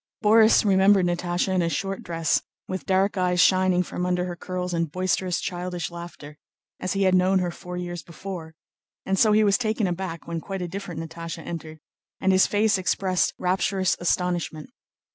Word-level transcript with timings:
Borís 0.23 0.65
remembered 0.65 1.05
Natásha 1.05 1.53
in 1.53 1.61
a 1.61 1.69
short 1.69 2.01
dress, 2.01 2.41
with 2.67 2.87
dark 2.87 3.17
eyes 3.19 3.39
shining 3.39 3.83
from 3.83 4.03
under 4.03 4.25
her 4.25 4.35
curls 4.35 4.73
and 4.73 4.91
boisterous, 4.91 5.39
childish 5.39 5.91
laughter, 5.91 6.39
as 6.79 6.93
he 6.93 7.03
had 7.03 7.13
known 7.13 7.37
her 7.37 7.51
four 7.51 7.77
years 7.77 8.01
before; 8.01 8.55
and 9.05 9.19
so 9.19 9.31
he 9.31 9.43
was 9.43 9.59
taken 9.59 9.85
aback 9.85 10.27
when 10.27 10.41
quite 10.41 10.63
a 10.63 10.67
different 10.67 10.99
Natásha 10.99 11.45
entered, 11.45 11.77
and 12.19 12.31
his 12.31 12.47
face 12.47 12.79
expressed 12.79 13.35
rapturous 13.37 13.95
astonishment. 13.99 14.71